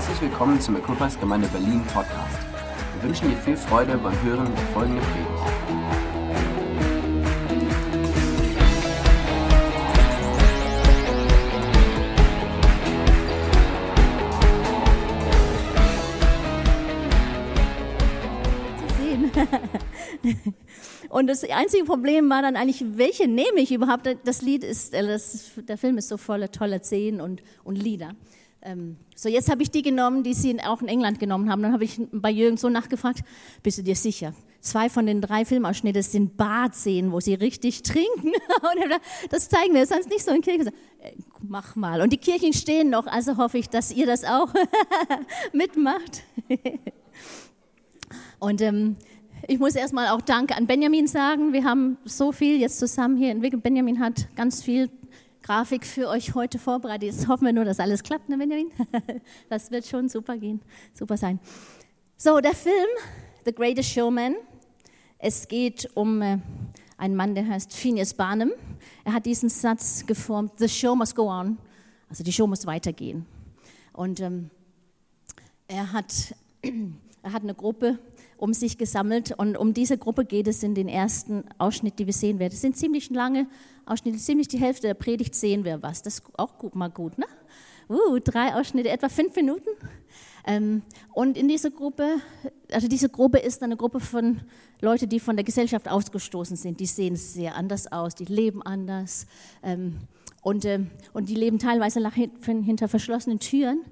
Herzlich 0.00 0.30
willkommen 0.30 0.58
zum 0.58 0.76
Equippers 0.76 1.20
Gemeinde 1.20 1.46
Berlin 1.48 1.84
Podcast. 1.92 2.38
Wir 2.94 3.02
wünschen 3.02 3.28
dir 3.28 3.36
viel 3.36 3.54
Freude 3.54 3.98
beim 3.98 4.22
Hören 4.22 4.46
der 4.46 4.64
folgenden 4.68 5.04
Predigt. 5.04 5.28
Und 21.10 21.26
das 21.26 21.44
einzige 21.44 21.84
Problem 21.84 22.30
war 22.30 22.40
dann 22.40 22.56
eigentlich, 22.56 22.82
welche 22.96 23.28
nehme 23.28 23.58
ich 23.58 23.70
überhaupt? 23.70 24.08
Das 24.24 24.40
Lied 24.40 24.64
ist, 24.64 24.94
äh, 24.94 25.06
das, 25.06 25.50
der 25.68 25.76
Film 25.76 25.98
ist 25.98 26.08
so 26.08 26.16
voller 26.16 26.50
toller 26.50 26.82
Szenen 26.82 27.20
und, 27.20 27.42
und 27.64 27.76
Lieder. 27.76 28.14
Ähm, 28.62 28.96
so, 29.16 29.28
jetzt 29.28 29.50
habe 29.50 29.62
ich 29.62 29.70
die 29.70 29.82
genommen, 29.82 30.22
die 30.22 30.34
sie 30.34 30.60
auch 30.60 30.82
in 30.82 30.88
England 30.88 31.18
genommen 31.18 31.50
haben. 31.50 31.62
Dann 31.62 31.72
habe 31.72 31.84
ich 31.84 32.00
bei 32.12 32.30
Jürgen 32.30 32.56
so 32.56 32.68
nachgefragt, 32.68 33.20
bist 33.62 33.78
du 33.78 33.82
dir 33.82 33.96
sicher? 33.96 34.34
Zwei 34.60 34.90
von 34.90 35.06
den 35.06 35.22
drei 35.22 35.46
Filmausschnitten 35.46 36.02
sind 36.02 36.36
Badszenen, 36.36 37.12
wo 37.12 37.20
sie 37.20 37.32
richtig 37.34 37.82
trinken. 37.82 38.28
Und 38.28 39.00
das 39.30 39.48
zeigen 39.48 39.74
wir 39.74 39.86
sonst 39.86 40.10
nicht 40.10 40.22
so 40.22 40.32
in 40.32 40.42
Kirchen. 40.42 40.68
Äh, 40.68 41.12
Mach 41.40 41.74
mal. 41.74 42.02
Und 42.02 42.12
die 42.12 42.18
Kirchen 42.18 42.52
stehen 42.52 42.90
noch, 42.90 43.06
also 43.06 43.38
hoffe 43.38 43.56
ich, 43.56 43.70
dass 43.70 43.90
ihr 43.90 44.04
das 44.04 44.24
auch 44.24 44.52
mitmacht. 45.54 46.22
Und 48.38 48.60
ähm, 48.60 48.96
ich 49.48 49.58
muss 49.58 49.74
erstmal 49.74 50.08
auch 50.08 50.20
Danke 50.20 50.54
an 50.54 50.66
Benjamin 50.66 51.06
sagen. 51.06 51.54
Wir 51.54 51.64
haben 51.64 51.96
so 52.04 52.30
viel 52.30 52.60
jetzt 52.60 52.78
zusammen 52.78 53.16
hier 53.16 53.30
entwickelt. 53.30 53.62
Benjamin 53.62 54.00
hat 54.00 54.28
ganz 54.36 54.62
viel 54.62 54.90
Grafik 55.42 55.86
für 55.86 56.08
euch 56.08 56.34
heute 56.34 56.58
vorbereitet. 56.58 57.10
Jetzt 57.10 57.28
hoffen 57.28 57.46
wir 57.46 57.52
nur, 57.52 57.64
dass 57.64 57.80
alles 57.80 58.02
klappt, 58.02 58.28
ne 58.28 58.36
Benjamin? 58.36 58.70
Das 59.48 59.70
wird 59.70 59.86
schon 59.86 60.08
super 60.08 60.36
gehen, 60.36 60.60
super 60.94 61.16
sein. 61.16 61.40
So, 62.16 62.40
der 62.40 62.54
Film 62.54 62.88
The 63.44 63.54
Greatest 63.54 63.90
Showman. 63.90 64.36
Es 65.18 65.48
geht 65.48 65.88
um 65.94 66.20
äh, 66.20 66.38
einen 66.98 67.16
Mann, 67.16 67.34
der 67.34 67.46
heißt 67.48 67.72
Phineas 67.72 68.12
Barnum. 68.12 68.52
Er 69.04 69.14
hat 69.14 69.24
diesen 69.24 69.48
Satz 69.48 70.04
geformt: 70.06 70.52
The 70.58 70.68
show 70.68 70.94
must 70.94 71.16
go 71.16 71.30
on. 71.30 71.58
Also 72.08 72.22
die 72.22 72.32
Show 72.32 72.46
muss 72.46 72.66
weitergehen. 72.66 73.24
Und 73.92 74.20
ähm, 74.20 74.50
er 75.68 75.92
hat 75.92 76.34
er 77.22 77.32
hat 77.32 77.42
eine 77.42 77.54
Gruppe 77.54 77.98
um 78.40 78.54
sich 78.54 78.78
gesammelt 78.78 79.32
und 79.36 79.56
um 79.56 79.74
diese 79.74 79.98
Gruppe 79.98 80.24
geht 80.24 80.48
es 80.48 80.62
in 80.62 80.74
den 80.74 80.88
ersten 80.88 81.44
Ausschnitt, 81.58 81.98
die 81.98 82.06
wir 82.06 82.12
sehen 82.12 82.38
werden. 82.38 82.52
Das 82.52 82.62
sind 82.62 82.76
ziemlich 82.76 83.10
lange 83.10 83.46
Ausschnitte, 83.84 84.18
ziemlich 84.18 84.48
die 84.48 84.58
Hälfte 84.58 84.86
der 84.86 84.94
Predigt 84.94 85.34
sehen 85.34 85.64
wir 85.64 85.82
was. 85.82 86.02
Das 86.02 86.14
ist 86.14 86.22
auch 86.38 86.58
gut, 86.58 86.74
mal 86.74 86.88
gut, 86.88 87.18
ne? 87.18 87.26
Uh, 87.88 88.18
drei 88.18 88.54
Ausschnitte, 88.54 88.88
etwa 88.88 89.08
fünf 89.08 89.34
Minuten. 89.34 89.68
Ähm, 90.46 90.82
und 91.12 91.36
in 91.36 91.48
dieser 91.48 91.70
Gruppe, 91.70 92.16
also 92.72 92.88
diese 92.88 93.08
Gruppe 93.08 93.38
ist 93.38 93.62
eine 93.62 93.76
Gruppe 93.76 94.00
von 94.00 94.40
Leuten, 94.80 95.08
die 95.08 95.20
von 95.20 95.36
der 95.36 95.44
Gesellschaft 95.44 95.88
ausgestoßen 95.88 96.56
sind. 96.56 96.80
Die 96.80 96.86
sehen 96.86 97.16
sehr 97.16 97.56
anders 97.56 97.90
aus, 97.92 98.14
die 98.14 98.24
leben 98.24 98.62
anders 98.62 99.26
ähm, 99.62 99.98
und, 100.40 100.64
äh, 100.64 100.80
und 101.12 101.28
die 101.28 101.34
leben 101.34 101.58
teilweise 101.58 102.00
hinter 102.44 102.88
verschlossenen 102.88 103.40
Türen. 103.40 103.84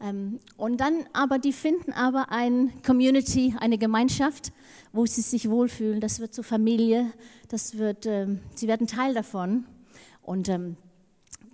Ähm, 0.00 0.40
und 0.56 0.80
dann 0.80 1.04
aber, 1.12 1.38
die 1.38 1.52
finden 1.52 1.92
aber 1.92 2.30
eine 2.30 2.70
Community, 2.84 3.54
eine 3.58 3.78
Gemeinschaft, 3.78 4.52
wo 4.92 5.06
sie 5.06 5.22
sich 5.22 5.48
wohlfühlen. 5.48 6.00
Das 6.00 6.20
wird 6.20 6.34
zur 6.34 6.44
Familie, 6.44 7.12
das 7.48 7.78
wird, 7.78 8.06
ähm, 8.06 8.40
sie 8.54 8.68
werden 8.68 8.86
Teil 8.86 9.14
davon. 9.14 9.64
Und 10.22 10.48
ähm, 10.48 10.76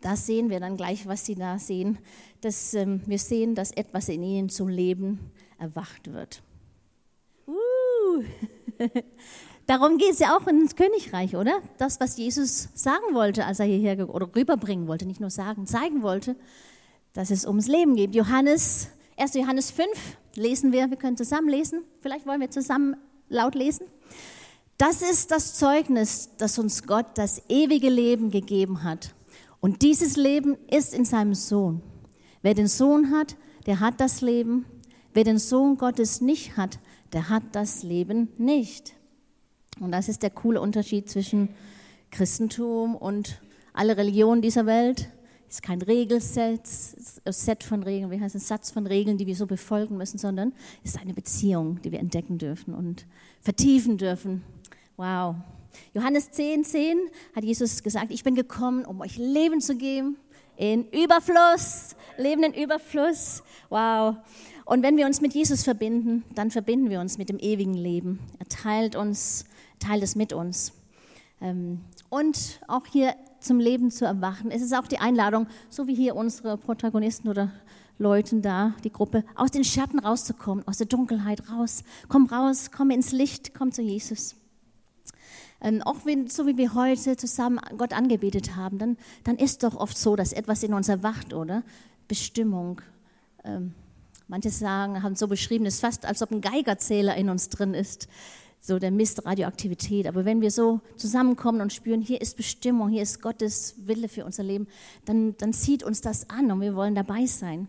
da 0.01 0.17
sehen 0.17 0.51
wir 0.51 0.59
dann 0.61 0.77
gleich, 0.77 1.07
was 1.07 1.25
sie 1.25 1.37
da 1.37 1.59
sehen. 1.59 1.99
Dass, 2.41 2.75
ähm, 2.75 3.01
wir 3.07 3.19
sehen, 3.19 3.55
dass 3.55 3.71
etwas 3.71 4.09
in 4.09 4.23
ihnen 4.23 4.49
zum 4.49 4.69
Leben 4.69 5.31
erwacht 5.59 6.13
wird. 6.13 6.43
Uh. 7.47 8.25
Darum 9.73 9.97
geht 9.97 10.13
es 10.13 10.19
ja 10.19 10.37
auch 10.37 10.47
ins 10.49 10.77
Königreich, 10.77 11.35
oder? 11.35 11.63
Das, 11.79 11.99
was 11.99 12.19
Jesus 12.19 12.69
sagen 12.75 13.15
wollte, 13.15 13.47
als 13.47 13.59
er 13.59 13.65
hierher 13.65 14.15
oder 14.15 14.29
rüberbringen 14.37 14.87
wollte, 14.87 15.07
nicht 15.07 15.19
nur 15.19 15.31
sagen, 15.31 15.67
zeigen 15.67 16.03
wollte, 16.03 16.37
dass 17.15 17.31
es 17.31 17.47
ums 17.47 17.69
Leben 17.69 17.97
geht. 17.97 18.15
Johannes, 18.15 18.89
1. 19.17 19.33
Johannes 19.33 19.71
5 19.71 19.89
lesen 20.35 20.73
wir, 20.73 20.91
wir 20.91 20.99
können 20.99 21.17
zusammen 21.17 21.49
lesen. 21.49 21.85
Vielleicht 22.03 22.27
wollen 22.27 22.43
wir 22.43 22.51
zusammen 22.51 22.97
laut 23.31 23.55
lesen. 23.55 23.87
Das 24.77 25.01
ist 25.01 25.31
das 25.31 25.55
Zeugnis, 25.55 26.29
das 26.37 26.59
uns 26.59 26.83
Gott 26.83 27.07
das 27.15 27.41
ewige 27.49 27.89
Leben 27.89 28.31
gegeben 28.31 28.83
hat. 28.85 29.15
Und 29.61 29.81
dieses 29.81 30.19
Leben 30.19 30.59
ist 30.71 30.93
in 30.93 31.07
seinem 31.07 31.33
Sohn. 31.33 31.81
Wer 32.43 32.53
den 32.53 32.69
Sohn 32.69 33.11
hat, 33.11 33.37
der 33.65 33.81
hat 33.81 34.03
das 34.03 34.21
Leben. 34.21 34.67
Wer 35.15 35.25
den 35.25 35.39
Sohn 35.39 35.79
Gottes 35.79 36.21
nicht 36.21 36.59
hat, 36.59 36.79
der 37.15 37.31
hat 37.31 37.45
das 37.53 37.83
Leben 37.83 38.29
nicht. 38.37 38.97
Und 39.81 39.93
das 39.93 40.09
ist 40.09 40.23
der 40.23 40.31
coole 40.31 40.61
Unterschied 40.61 41.09
zwischen 41.09 41.49
Christentum 42.11 42.95
und 42.95 43.41
alle 43.73 43.97
Religionen 43.97 44.43
dieser 44.43 44.67
Welt. 44.67 45.09
Es 45.49 45.57
ist 45.57 45.63
kein 45.63 45.83
Regelset, 45.83 46.61
Set 46.65 47.63
von 47.63 47.83
Regeln, 47.83 48.11
wie 48.11 48.21
heißt 48.21 48.35
es, 48.35 48.49
Satz 48.49 48.71
von 48.71 48.87
Regeln, 48.87 49.19
die 49.19 49.27
wir 49.27 49.37
so 49.37 49.47
befolgen 49.47 49.99
müssen, 49.99 50.19
sondern 50.19 50.53
es 50.83 50.95
ist 50.95 51.01
eine 51.01 51.13
Beziehung, 51.13 51.81
die 51.83 51.93
wir 51.93 52.01
entdecken 52.01 52.39
dürfen 52.39 52.75
und 52.75 53.07
vertiefen 53.41 53.99
dürfen. 53.99 54.43
Wow. 54.97 55.37
Johannes 55.95 56.31
10, 56.31 56.65
10 56.65 56.99
hat 57.35 57.45
Jesus 57.45 57.83
gesagt, 57.83 58.13
ich 58.13 58.25
bin 58.25 58.35
gekommen, 58.35 58.85
um 58.85 59.01
euch 59.01 59.17
Leben 59.17 59.61
zu 59.61 59.77
geben, 59.77 60.17
in 60.57 60.87
Überfluss, 60.91 61.97
Leben 62.19 62.43
in 62.45 62.55
Überfluss. 62.55 63.43
Wow. 63.69 64.17
Und 64.65 64.83
wenn 64.83 64.97
wir 64.97 65.07
uns 65.07 65.21
mit 65.21 65.35
Jesus 65.35 65.65
verbinden, 65.65 66.25
dann 66.35 66.51
verbinden 66.51 66.89
wir 66.89 67.01
uns 67.01 67.19
mit 67.19 67.29
dem 67.29 67.39
ewigen 67.39 67.75
Leben. 67.75 68.21
Er 68.39 68.47
teilt 68.49 68.97
uns, 68.97 69.45
teilt 69.83 70.03
es 70.03 70.17
mit 70.17 70.33
uns. 70.33 70.73
Und 72.09 72.61
auch 72.69 72.87
hier 72.87 73.15
zum 73.41 73.59
Leben 73.59 73.91
zu 73.91 74.05
erwachen. 74.05 74.51
Es 74.51 74.63
ist 74.63 74.75
auch 74.75 74.87
die 74.87 74.99
Einladung, 74.99 75.47
so 75.69 75.87
wie 75.87 75.95
hier 75.95 76.15
unsere 76.15 76.57
Protagonisten 76.57 77.29
oder 77.29 77.51
Leuten 77.99 78.43
da, 78.43 78.75
die 78.85 78.93
Gruppe, 78.93 79.25
aus 79.35 79.51
den 79.51 79.65
Schatten 79.65 79.99
rauszukommen, 79.99 80.67
aus 80.67 80.79
der 80.79 80.87
Dunkelheit 80.87 81.51
raus. 81.51 81.83
Komm 82.09 82.27
raus, 82.27 82.71
komm 82.75 82.91
ins 82.91 83.13
Licht, 83.13 83.55
komm 83.55 83.73
zu 83.73 83.83
Jesus. 83.83 84.37
Ähm, 85.61 85.83
auch 85.83 86.05
wenn, 86.05 86.29
so 86.29 86.47
wie 86.47 86.57
wir 86.57 86.75
heute 86.75 87.17
zusammen 87.17 87.61
Gott 87.77 87.93
angebetet 87.93 88.57
haben, 88.57 88.79
dann, 88.79 88.97
dann 89.25 89.37
ist 89.37 89.63
doch 89.63 89.77
oft 89.77 89.97
so, 89.97 90.17
dass 90.17 90.33
etwas 90.33 90.63
in 90.63 90.75
uns 90.75 90.89
erwacht, 90.89 91.35
oder? 91.35 91.63
Bestimmung. 92.09 92.81
Ähm, 93.45 93.75
manche 94.27 94.51
sagen, 94.51 95.03
haben 95.03 95.15
so 95.15 95.29
beschrieben, 95.29 95.67
es 95.67 95.75
ist 95.75 95.81
fast, 95.81 96.05
als 96.05 96.23
ob 96.23 96.33
ein 96.33 96.41
Geigerzähler 96.41 97.17
in 97.17 97.29
uns 97.29 97.49
drin 97.49 97.75
ist 97.75 98.09
so 98.65 98.79
der 98.79 98.93
Mist 98.93 99.27
Radioaktivität. 99.27 100.07
Aber 100.07 100.25
wenn 100.25 100.41
wir 100.41 100.53
so 100.53 100.81
zusammenkommen 100.97 101.61
und 101.61 101.73
spüren, 101.73 102.01
hier 102.01 102.21
ist 102.21 102.37
Bestimmung, 102.37 102.89
hier 102.89 103.03
ist 103.03 103.21
Gottes 103.21 103.75
Wille 103.87 104.09
für 104.09 104.25
unser 104.25 104.45
Leben, 104.45 104.69
dann, 105.05 105.37
dann 105.37 105.53
zieht 105.53 105.83
uns 105.83 106.01
das 106.01 106.31
an 106.31 106.51
und 106.51 106.61
wir 106.61 106.77
wollen 106.77 106.95
dabei 106.95 107.27
sein. 107.27 107.67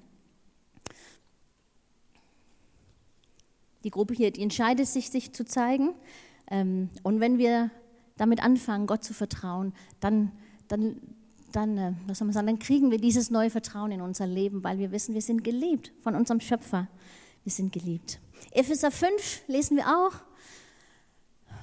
Die 3.84 3.90
Gruppe 3.90 4.14
hier, 4.14 4.32
die 4.32 4.44
entscheidet 4.44 4.88
sich, 4.88 5.10
sich 5.10 5.34
zu 5.34 5.44
zeigen. 5.46 5.96
Ähm, 6.50 6.90
und 7.02 7.20
wenn 7.20 7.40
wir 7.40 7.72
damit 8.16 8.44
anfangen, 8.44 8.86
Gott 8.86 9.04
zu 9.04 9.16
vertrauen, 9.16 9.74
dann, 10.00 10.32
dann, 10.68 11.02
dann, 11.52 11.98
was 12.06 12.20
soll 12.20 12.28
man 12.28 12.34
sagen, 12.34 12.48
dann 12.48 12.60
kriegen 12.60 12.92
wir 12.92 13.00
dieses 13.00 13.32
neue 13.32 13.50
Vertrauen 13.50 13.92
in 13.92 14.02
unser 14.02 14.28
Leben, 14.28 14.64
weil 14.64 14.78
wir 14.78 14.92
wissen, 14.92 15.16
wir 15.16 15.24
sind 15.24 15.44
geliebt 15.44 15.92
von 16.02 16.14
unserem 16.14 16.40
Schöpfer. 16.40 16.88
Wir 17.44 17.52
sind 17.52 17.74
geliebt. 17.74 18.20
Epheser 18.52 18.92
5 18.92 19.48
lesen 19.48 19.76
wir 19.76 19.88
auch. 19.88 20.14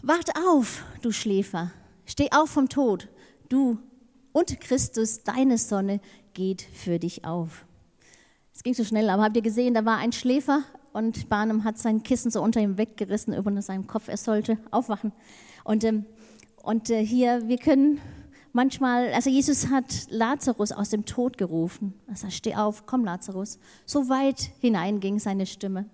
Wacht 0.03 0.33
auf, 0.49 0.83
du 1.03 1.13
Schläfer, 1.13 1.73
steh 2.07 2.31
auf 2.33 2.49
vom 2.49 2.71
Tod, 2.71 3.09
du 3.51 3.79
und 4.33 4.59
Christus, 4.59 5.25
deine 5.25 5.59
Sonne 5.59 6.01
geht 6.33 6.63
für 6.63 6.99
dich 6.99 7.27
auf. 7.27 7.67
Es 8.55 8.63
ging 8.63 8.73
so 8.73 8.83
schnell, 8.83 9.11
aber 9.11 9.25
habt 9.25 9.37
ihr 9.37 9.43
gesehen, 9.43 9.75
da 9.75 9.85
war 9.85 9.99
ein 9.99 10.13
Schläfer 10.13 10.63
und 10.95 11.29
Barnum 11.29 11.65
hat 11.65 11.77
sein 11.77 12.03
Kissen 12.03 12.31
so 12.31 12.41
unter 12.43 12.61
ihm 12.61 12.79
weggerissen 12.79 13.35
über 13.35 13.61
seinem 13.61 13.87
Kopf, 13.87 14.09
er 14.09 14.17
sollte 14.17 14.57
aufwachen. 14.71 15.13
Und, 15.65 15.85
ähm, 15.85 16.07
und 16.63 16.89
äh, 16.89 17.05
hier, 17.05 17.47
wir 17.49 17.59
können 17.59 18.01
manchmal, 18.55 19.13
also 19.13 19.29
Jesus 19.29 19.69
hat 19.69 20.07
Lazarus 20.09 20.73
aus 20.73 20.89
dem 20.89 21.05
Tod 21.05 21.37
gerufen. 21.37 21.93
Er 22.07 22.17
sagt, 22.17 22.33
steh 22.33 22.55
auf, 22.55 22.87
komm 22.87 23.05
Lazarus. 23.05 23.59
So 23.85 24.09
weit 24.09 24.51
hinein 24.61 25.01
ging 25.01 25.19
seine 25.19 25.45
Stimme. 25.45 25.85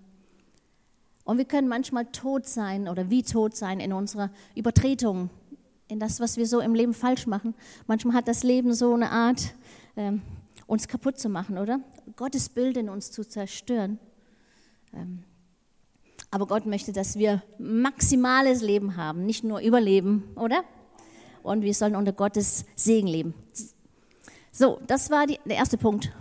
Und 1.27 1.39
wir 1.39 1.45
können 1.45 1.67
manchmal 1.67 2.07
tot 2.07 2.47
sein 2.47 2.89
oder 2.89 3.11
wie 3.11 3.25
tot 3.25 3.57
sein 3.57 3.81
in 3.81 3.93
unserer 3.93 4.31
Übertretung, 4.55 5.29
in 5.89 5.99
das, 5.99 6.21
was 6.21 6.37
wir 6.37 6.47
so 6.47 6.61
im 6.61 6.73
Leben 6.73 6.95
falsch 6.95 7.27
machen. 7.27 7.55
Manchmal 7.89 8.15
hat 8.15 8.29
das 8.29 8.45
Leben 8.45 8.73
so 8.73 8.95
eine 8.95 9.11
Art, 9.11 9.53
ähm, 9.97 10.23
uns 10.69 10.87
kaputt 10.87 11.19
zu 11.19 11.29
machen, 11.29 11.59
oder? 11.59 11.81
Gottes 12.15 12.49
Bild 12.49 12.77
in 12.77 12.89
uns 12.89 13.11
zu 13.11 13.25
zerstören. 13.29 13.99
Ähm, 14.95 15.25
aber 16.31 16.47
Gott 16.47 16.65
möchte, 16.65 16.93
dass 16.93 17.19
wir 17.19 17.43
maximales 17.59 18.63
Leben 18.63 18.97
haben, 18.97 19.27
nicht 19.27 19.43
nur 19.43 19.61
Überleben, 19.61 20.23
oder? 20.37 20.63
Und 21.43 21.63
wir 21.63 21.75
sollen 21.75 21.97
unter 21.97 22.13
Gottes 22.13 22.67
Segen 22.77 23.09
leben. 23.09 23.35
So, 24.53 24.81
das 24.87 25.11
war 25.11 25.27
die, 25.27 25.41
der 25.45 25.57
erste 25.57 25.77
Punkt. 25.77 26.13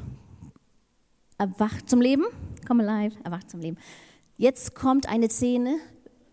Erwacht 1.37 1.87
zum 1.87 2.01
Leben, 2.01 2.25
come 2.67 2.87
alive, 2.87 3.15
erwacht 3.23 3.51
zum 3.51 3.59
Leben. 3.59 3.77
Jetzt 4.37 4.75
kommt 4.75 5.07
eine 5.07 5.29
Szene, 5.29 5.77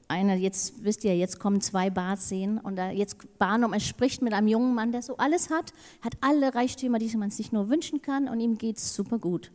eine, 0.08 0.36
jetzt 0.36 0.82
wisst 0.84 1.04
ihr, 1.04 1.16
jetzt 1.16 1.38
kommen 1.38 1.60
zwei 1.60 1.88
Barszenen 1.88 2.58
und 2.58 2.76
da 2.76 2.90
jetzt 2.90 3.38
Barnum, 3.38 3.72
er 3.72 3.80
spricht 3.80 4.22
mit 4.22 4.32
einem 4.32 4.48
jungen 4.48 4.74
Mann, 4.74 4.90
der 4.90 5.02
so 5.02 5.16
alles 5.18 5.50
hat, 5.50 5.72
hat 6.00 6.14
alle 6.20 6.54
Reichtümer, 6.54 6.98
die 6.98 7.16
man 7.16 7.30
sich 7.30 7.52
nur 7.52 7.70
wünschen 7.70 8.02
kann 8.02 8.28
und 8.28 8.40
ihm 8.40 8.58
geht 8.58 8.78
es 8.78 8.94
super 8.94 9.18
gut. 9.18 9.52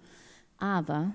Aber 0.58 1.14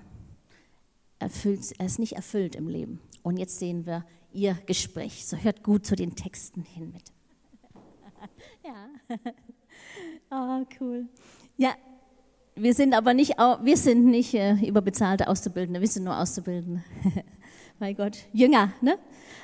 erfüllt, 1.19 1.73
er 1.79 1.87
ist 1.87 1.99
nicht 1.99 2.13
erfüllt 2.13 2.55
im 2.55 2.67
Leben. 2.67 3.01
Und 3.23 3.37
jetzt 3.37 3.57
sehen 3.57 3.85
wir 3.85 4.05
ihr 4.31 4.53
Gespräch. 4.65 5.25
So 5.25 5.35
hört 5.37 5.63
gut 5.63 5.85
zu 5.85 5.95
den 5.95 6.15
Texten 6.15 6.61
hin 6.61 6.91
mit. 6.91 7.11
ja. 8.63 9.17
oh, 10.61 10.65
cool. 10.79 11.07
Ja, 11.57 11.75
wir 12.55 12.73
sind 12.73 12.93
aber 12.93 13.13
nicht, 13.13 13.37
wir 13.37 13.77
sind 13.77 14.05
nicht 14.05 14.33
äh, 14.33 14.53
überbezahlte 14.55 15.27
Auszubildende, 15.27 15.81
wir 15.81 15.87
sind 15.87 16.03
nur 16.03 16.17
Auszubildende. 16.17 16.83
mein 17.79 17.95
Gott, 17.95 18.17
Jünger, 18.31 18.71
ne? 18.81 18.97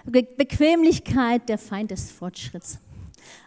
Bequemlichkeit, 0.05 1.49
der 1.49 1.57
Feind 1.57 1.91
des 1.91 2.11
Fortschritts. 2.11 2.79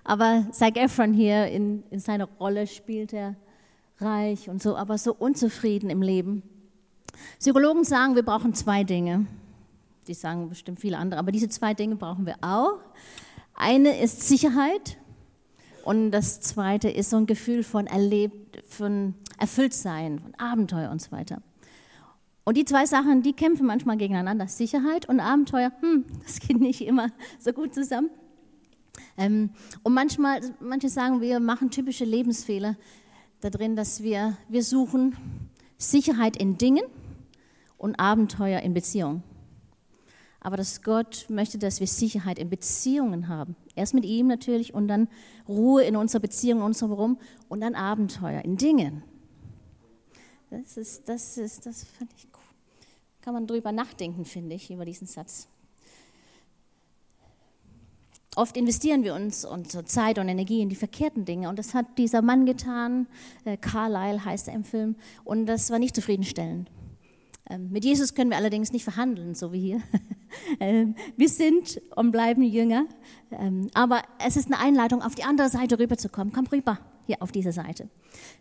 Aber 0.05 0.47
Zac 0.53 0.77
Efron 0.77 1.15
hier 1.15 1.47
in, 1.47 1.83
in 1.91 1.99
seiner 1.99 2.27
Rolle 2.39 2.67
spielt 2.67 3.13
er 3.13 3.37
reich 3.99 4.49
und 4.49 4.63
so, 4.63 4.77
aber 4.77 4.99
so 4.99 5.15
unzufrieden 5.15 5.91
im 5.91 6.03
Leben. 6.03 6.43
Psychologen 7.39 7.85
sagen, 7.85 8.15
wir 8.15 8.25
brauchen 8.25 8.55
zwei 8.55 8.85
Dinge. 8.85 9.27
Die 10.09 10.15
sagen 10.15 10.49
bestimmt 10.49 10.81
viele 10.81 10.99
andere, 10.99 11.21
aber 11.21 11.31
diese 11.31 11.49
zwei 11.49 11.75
Dinge 11.75 11.97
brauchen 11.97 12.27
wir 12.27 12.37
auch. 12.41 12.81
Eine 13.55 14.01
ist 14.01 14.27
Sicherheit 14.27 14.97
und 15.85 16.11
das 16.11 16.41
zweite 16.41 16.89
ist 16.89 17.11
so 17.11 17.17
ein 17.17 17.27
Gefühl 17.27 17.63
von 17.63 17.87
erlebt, 17.87 18.63
von 18.67 19.15
Erfülltsein, 19.39 20.21
von 20.21 20.35
Abenteuer 20.37 20.91
und 20.91 21.03
so 21.03 21.13
weiter. 21.13 21.43
Und 22.45 22.57
die 22.57 22.65
zwei 22.65 22.87
Sachen, 22.87 23.23
die 23.23 23.33
kämpfen 23.33 23.67
manchmal 23.67 23.97
gegeneinander. 23.97 24.49
Sicherheit 24.49 25.09
und 25.09 25.21
Abenteuer, 25.21 25.73
hm, 25.81 26.05
das 26.25 26.41
geht 26.41 26.61
nicht 26.61 26.81
immer 26.83 27.09
so 27.39 27.53
gut 27.53 27.75
zusammen. 27.75 28.11
Ähm, 29.17 29.51
und 29.83 29.95
manchmal, 29.95 30.41
manche 30.61 30.89
sagen, 30.89 31.21
wir 31.21 31.41
machen 31.41 31.71
typische 31.71 32.05
Lebensfehler 32.05 32.77
da 33.41 33.51
drin, 33.51 33.77
dass 33.77 34.03
wir, 34.03 34.37
wir 34.49 34.63
suchen 34.63 35.17
Sicherheit 35.79 36.37
in 36.37 36.59
Dingen 36.59 36.85
und 37.77 37.99
Abenteuer 37.99 38.61
in 38.61 38.75
Beziehungen. 38.75 39.23
Aber 40.45 40.57
dass 40.57 40.83
Gott 40.83 41.27
möchte, 41.29 41.57
dass 41.57 41.79
wir 41.79 41.87
Sicherheit 41.87 42.37
in 42.37 42.51
Beziehungen 42.51 43.29
haben. 43.29 43.55
Erst 43.77 43.95
mit 43.95 44.05
ihm 44.05 44.27
natürlich 44.27 44.75
und 44.75 44.89
dann 44.89 45.09
Ruhe 45.49 45.85
in 45.85 45.95
unserer 45.95 46.21
Beziehung, 46.21 46.59
in 46.59 46.65
unserem 46.65 46.93
Rum 46.93 47.19
und 47.49 47.61
dann 47.61 47.77
Abenteuer 47.77 48.45
in 48.45 48.57
Dingen. 48.57 49.05
Das 50.51 50.77
ist, 50.77 51.09
das 51.09 51.39
ist, 51.39 51.65
das 51.65 51.85
fand 51.85 52.13
ich 52.17 52.27
cool. 52.35 52.41
Kann 53.21 53.35
man 53.35 53.47
drüber 53.47 53.71
nachdenken, 53.71 54.25
finde 54.25 54.57
ich, 54.57 54.69
über 54.71 54.85
diesen 54.85 55.07
Satz. 55.07 55.47
Oft 58.35 58.57
investieren 58.57 59.05
wir 59.05 59.15
uns 59.15 59.45
unsere 59.45 59.85
Zeit 59.85 60.19
und 60.19 60.29
Energie 60.29 60.61
in 60.61 60.71
die 60.71 60.75
verkehrten 60.75 61.25
Dinge 61.25 61.51
und 61.51 61.59
das 61.59 61.75
hat 61.75 61.99
dieser 61.99 62.21
Mann 62.21 62.47
getan, 62.47 63.07
äh, 63.45 63.57
Carlyle 63.59 64.25
heißt 64.25 64.49
er 64.49 64.55
im 64.55 64.65
Film, 64.65 64.97
und 65.23 65.47
das 65.47 65.71
war 65.71 65.79
nicht 65.79 65.95
zufriedenstellend. 65.95 66.71
Ähm, 67.49 67.71
mit 67.71 67.85
Jesus 67.85 68.15
können 68.15 68.31
wir 68.31 68.39
allerdings 68.39 68.73
nicht 68.73 68.85
verhandeln, 68.85 69.35
so 69.35 69.53
wie 69.53 69.61
hier. 69.61 69.83
Ähm, 70.61 70.95
wir 71.17 71.29
sind 71.29 71.81
und 71.97 72.13
bleiben 72.13 72.43
Jünger, 72.43 72.87
ähm, 73.31 73.69
aber 73.75 74.03
es 74.25 74.37
ist 74.37 74.47
eine 74.47 74.59
Einladung, 74.59 75.03
auf 75.03 75.15
die 75.15 75.25
andere 75.25 75.49
Seite 75.49 75.79
rüberzukommen. 75.79 76.33
Komm 76.33 76.47
rüber, 76.47 76.79
hier 77.07 77.23
auf 77.23 77.33
diese 77.33 77.53
Seite. 77.53 77.89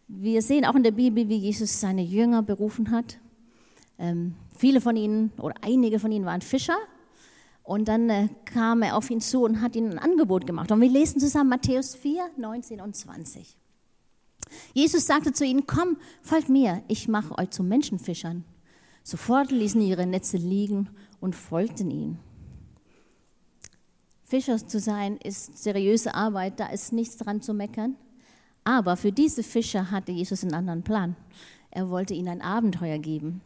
Wir 0.07 0.41
sehen 0.41 0.65
auch 0.65 0.75
in 0.75 0.83
der 0.83 0.91
Bibel, 0.91 1.27
wie 1.29 1.37
Jesus 1.37 1.79
seine 1.79 2.01
Jünger 2.03 2.43
berufen 2.43 2.91
hat. 2.91 3.19
Viele 4.57 4.81
von 4.81 4.95
ihnen 4.95 5.31
oder 5.37 5.53
einige 5.61 5.99
von 5.99 6.11
ihnen 6.11 6.25
waren 6.25 6.41
Fischer 6.41 6.77
und 7.63 7.87
dann 7.87 8.09
äh, 8.09 8.27
kam 8.45 8.81
er 8.81 8.97
auf 8.97 9.09
ihn 9.09 9.21
zu 9.21 9.43
und 9.43 9.61
hat 9.61 9.75
ihnen 9.75 9.93
ein 9.93 9.99
Angebot 9.99 10.45
gemacht. 10.47 10.71
Und 10.71 10.81
wir 10.81 10.89
lesen 10.89 11.19
zusammen 11.19 11.49
Matthäus 11.49 11.95
4, 11.95 12.31
19 12.37 12.81
und 12.81 12.95
20. 12.95 13.55
Jesus 14.73 15.05
sagte 15.05 15.31
zu 15.31 15.45
ihnen, 15.45 15.67
komm, 15.67 15.97
folgt 16.21 16.49
mir, 16.49 16.83
ich 16.87 17.07
mache 17.07 17.37
euch 17.37 17.51
zu 17.51 17.63
Menschenfischern. 17.63 18.43
Sofort 19.03 19.51
ließen 19.51 19.81
ihre 19.81 20.05
Netze 20.05 20.37
liegen 20.37 20.89
und 21.21 21.35
folgten 21.35 21.89
ihm. 21.89 22.17
Fischer 24.25 24.65
zu 24.65 24.79
sein 24.79 25.17
ist 25.17 25.57
seriöse 25.57 26.13
Arbeit, 26.13 26.59
da 26.59 26.67
ist 26.67 26.91
nichts 26.93 27.17
dran 27.17 27.41
zu 27.41 27.53
meckern. 27.53 27.95
Aber 28.63 28.95
für 28.97 29.11
diese 29.11 29.43
Fischer 29.43 29.91
hatte 29.91 30.11
Jesus 30.11 30.43
einen 30.43 30.53
anderen 30.53 30.83
Plan. 30.83 31.15
Er 31.69 31.89
wollte 31.89 32.13
ihnen 32.13 32.27
ein 32.27 32.41
Abenteuer 32.41 32.97
geben. 32.97 33.41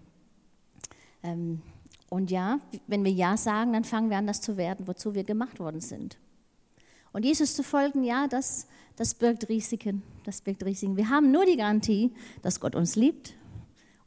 Ähm, 1.23 1.61
und 2.09 2.31
ja, 2.31 2.59
wenn 2.87 3.03
wir 3.03 3.11
Ja 3.11 3.37
sagen, 3.37 3.73
dann 3.73 3.83
fangen 3.83 4.09
wir 4.09 4.17
an, 4.17 4.27
das 4.27 4.41
zu 4.41 4.57
werden, 4.57 4.87
wozu 4.87 5.15
wir 5.15 5.23
gemacht 5.23 5.59
worden 5.59 5.81
sind. 5.81 6.17
Und 7.13 7.23
Jesus 7.23 7.55
zu 7.55 7.63
folgen, 7.63 8.03
ja, 8.03 8.27
das, 8.27 8.67
das 8.95 9.15
birgt 9.15 9.47
Risiken. 9.49 10.03
Das 10.23 10.41
birgt 10.41 10.63
Risiken. 10.65 10.97
Wir 10.97 11.09
haben 11.09 11.31
nur 11.31 11.45
die 11.45 11.57
Garantie, 11.57 12.13
dass 12.41 12.59
Gott 12.59 12.75
uns 12.75 12.95
liebt 12.95 13.33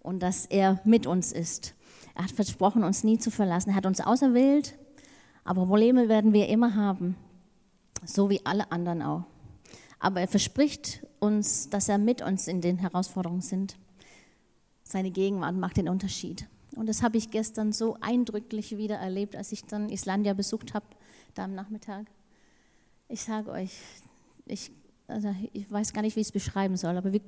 und 0.00 0.20
dass 0.20 0.46
er 0.46 0.80
mit 0.84 1.06
uns 1.06 1.32
ist. 1.32 1.74
Er 2.18 2.24
hat 2.24 2.32
versprochen, 2.32 2.82
uns 2.82 3.04
nie 3.04 3.18
zu 3.18 3.30
verlassen. 3.30 3.70
Er 3.70 3.76
hat 3.76 3.86
uns 3.86 4.00
auserwählt, 4.00 4.76
aber 5.44 5.64
Probleme 5.64 6.08
werden 6.08 6.32
wir 6.32 6.48
immer 6.48 6.74
haben, 6.74 7.14
so 8.04 8.28
wie 8.28 8.44
alle 8.44 8.72
anderen 8.72 9.02
auch. 9.02 9.22
Aber 10.00 10.20
er 10.20 10.26
verspricht 10.26 11.06
uns, 11.20 11.70
dass 11.70 11.88
er 11.88 11.96
mit 11.96 12.20
uns 12.20 12.48
in 12.48 12.60
den 12.60 12.78
Herausforderungen 12.78 13.40
sind. 13.40 13.76
Seine 14.82 15.12
Gegenwart 15.12 15.54
macht 15.54 15.76
den 15.76 15.88
Unterschied. 15.88 16.48
Und 16.74 16.88
das 16.88 17.02
habe 17.02 17.16
ich 17.18 17.30
gestern 17.30 17.72
so 17.72 17.96
eindrücklich 18.00 18.76
wieder 18.76 18.96
erlebt, 18.96 19.36
als 19.36 19.52
ich 19.52 19.64
dann 19.64 19.88
Islandia 19.88 20.34
besucht 20.34 20.74
habe, 20.74 20.86
da 21.34 21.44
am 21.44 21.54
Nachmittag. 21.54 22.06
Ich 23.08 23.22
sage 23.22 23.52
euch, 23.52 23.78
ich, 24.46 24.72
also 25.08 25.34
ich 25.52 25.70
weiß 25.70 25.92
gar 25.92 26.02
nicht, 26.02 26.16
wie 26.16 26.20
ich 26.20 26.28
es 26.28 26.32
beschreiben 26.32 26.76
soll, 26.76 26.96
aber 26.96 27.12
wie, 27.12 27.22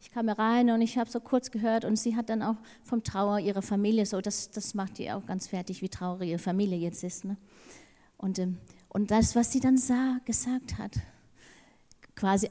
ich 0.00 0.10
kam 0.10 0.28
rein 0.28 0.70
und 0.70 0.80
ich 0.80 0.98
habe 0.98 1.10
so 1.10 1.20
kurz 1.20 1.50
gehört 1.50 1.84
und 1.84 1.96
sie 1.96 2.16
hat 2.16 2.30
dann 2.30 2.42
auch 2.42 2.56
vom 2.82 3.04
Trauer 3.04 3.38
ihrer 3.38 3.62
Familie 3.62 4.06
so, 4.06 4.20
das, 4.20 4.50
das 4.50 4.74
macht 4.74 4.98
ihr 4.98 5.16
auch 5.16 5.26
ganz 5.26 5.46
fertig, 5.46 5.82
wie 5.82 5.88
traurig 5.88 6.30
ihre 6.30 6.38
Familie 6.38 6.78
jetzt 6.78 7.04
ist. 7.04 7.24
Ne? 7.24 7.36
Und, 8.16 8.38
ähm, 8.38 8.56
und 8.88 9.10
das, 9.10 9.36
was 9.36 9.52
sie 9.52 9.60
dann 9.60 9.76
sah, 9.76 10.18
gesagt 10.24 10.78
hat, 10.78 10.92
quasi 12.14 12.50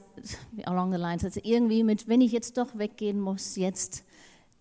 along 0.65 0.91
the 0.91 0.99
lines, 0.99 1.25
also 1.25 1.41
irgendwie 1.43 1.83
mit, 1.83 2.07
wenn 2.07 2.21
ich 2.21 2.31
jetzt 2.31 2.57
doch 2.57 2.77
weggehen 2.77 3.19
muss, 3.19 3.55
jetzt, 3.55 4.03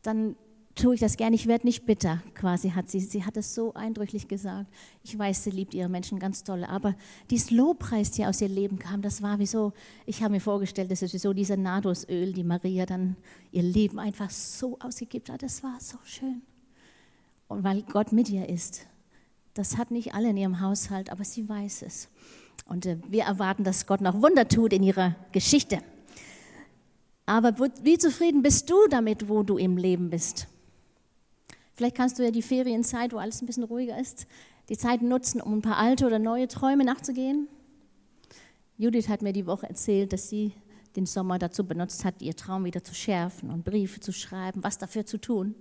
dann 0.03 0.37
tue 0.75 0.95
ich 0.95 1.01
das 1.01 1.17
gerne, 1.17 1.37
ich 1.37 1.47
werde 1.47 1.67
nicht 1.67 1.87
bitter, 1.87 2.23
quasi 2.35 2.71
hat 2.71 2.91
sie. 2.91 3.01
Sie 3.01 3.25
hat 3.25 3.37
es 3.37 3.55
so 3.55 3.75
eindrücklich 3.75 4.29
gesagt. 4.29 4.67
Ich 5.03 5.17
weiß, 5.17 5.45
sie 5.45 5.51
liebt 5.51 5.75
ihre 5.75 5.89
Menschen 5.89 6.19
ganz 6.19 6.43
toll, 6.43 6.65
aber 6.65 6.95
dieses 7.31 7.51
Lobpreis, 7.51 8.11
der 8.13 8.29
aus 8.29 8.41
ihr 8.41 8.49
Leben 8.49 8.79
kam, 8.79 9.03
das 9.03 9.23
war 9.23 9.39
wie 9.39 9.47
so, 9.47 9.73
ich 10.07 10.23
habe 10.23 10.35
mir 10.35 10.41
vorgestellt, 10.41 10.91
das 10.91 11.03
ist 11.03 11.15
wie 11.15 11.19
so 11.19 11.33
dieser 11.33 11.57
Nadosöl, 11.57 12.33
die 12.33 12.45
Maria 12.45 12.87
dann 12.87 13.17
ihr 13.53 13.63
Leben 13.63 13.99
einfach 13.99 14.31
so 14.31 14.79
ausgegibt 14.81 15.31
hat. 15.31 15.43
Das 15.43 15.63
war 15.63 15.79
so 15.81 15.99
schön. 16.05 16.43
Und 17.47 17.63
weil 17.63 17.83
Gott 17.83 18.13
mit 18.13 18.29
ihr 18.29 18.49
ist. 18.49 18.87
Das 19.55 19.77
hat 19.77 19.93
nicht 19.93 20.15
alle 20.15 20.31
in 20.31 20.37
ihrem 20.37 20.61
Haushalt, 20.61 21.11
aber 21.11 21.23
sie 21.23 21.49
weiß 21.49 21.83
es. 21.83 22.09
Und 22.67 22.87
äh, 22.87 22.99
wir 23.09 23.25
erwarten, 23.25 23.63
dass 23.63 23.87
Gott 23.87 24.01
noch 24.01 24.21
Wunder 24.21 24.49
tut 24.49 24.73
in 24.73 24.83
ihrer 24.83 25.15
Geschichte. 25.31 25.79
Aber 27.27 27.55
wie 27.83 27.97
zufrieden 27.97 28.43
bist 28.43 28.69
du 28.69 28.75
damit, 28.91 29.29
wo 29.29 29.43
du 29.43 29.57
im 29.57 29.77
Leben 29.77 30.11
bist? 30.11 30.49
Vielleicht 31.75 31.97
kannst 31.97 32.19
du 32.19 32.25
ja 32.25 32.31
die 32.31 32.43
Ferienzeit, 32.43 33.13
wo 33.13 33.19
alles 33.19 33.43
ein 33.43 33.47
bisschen 33.47 33.65
ruhiger 33.65 33.99
ist, 33.99 34.27
die 34.69 34.77
Zeit 34.77 35.03
nutzen, 35.03 35.41
um 35.41 35.59
ein 35.59 35.63
paar 35.63 35.79
alte 35.79 36.07
oder 36.07 36.19
neue 36.19 36.49
Träume 36.49 36.85
nachzugehen. 36.85 37.49
Judith 38.77 39.09
hat 39.09 39.23
mir 39.23 39.33
die 39.33 39.47
Woche 39.47 39.69
erzählt, 39.69 40.13
dass 40.13 40.29
sie 40.29 40.53
den 40.97 41.07
Sommer 41.07 41.39
dazu 41.39 41.67
benutzt 41.67 42.05
hat, 42.05 42.23
ihr 42.23 42.37
Traum 42.37 42.65
wieder 42.65 42.83
zu 42.83 42.95
schärfen 42.95 43.51
und 43.51 43.65
Briefe 43.65 44.01
zu 44.01 44.13
schreiben, 44.13 44.63
was 44.63 44.79
dafür 44.79 45.05
zu 45.05 45.19
tun. 45.19 45.55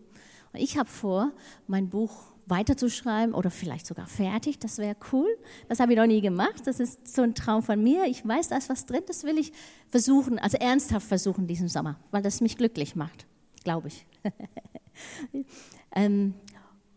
Und 0.51 0.59
ich 0.59 0.77
habe 0.77 0.89
vor, 0.89 1.31
mein 1.67 1.89
Buch 1.89 2.33
weiterzuschreiben 2.45 3.33
oder 3.33 3.49
vielleicht 3.49 3.87
sogar 3.87 4.05
fertig. 4.05 4.59
Das 4.59 4.77
wäre 4.77 4.95
cool. 5.11 5.27
Das 5.69 5.79
habe 5.79 5.93
ich 5.93 5.97
noch 5.97 6.05
nie 6.05 6.21
gemacht. 6.21 6.61
Das 6.65 6.79
ist 6.79 7.07
so 7.07 7.21
ein 7.21 7.33
Traum 7.35 7.63
von 7.63 7.81
mir. 7.81 8.05
Ich 8.05 8.27
weiß, 8.27 8.49
da 8.49 8.57
ist 8.57 8.69
was 8.69 8.85
drin. 8.85 9.03
Das 9.07 9.23
will 9.23 9.37
ich 9.37 9.53
versuchen, 9.89 10.39
also 10.39 10.57
ernsthaft 10.57 11.07
versuchen 11.07 11.47
diesen 11.47 11.69
Sommer, 11.69 11.99
weil 12.11 12.21
das 12.21 12.41
mich 12.41 12.57
glücklich 12.57 12.95
macht, 12.95 13.25
glaube 13.63 13.87
ich. 13.87 14.05
Ähm, 15.95 16.33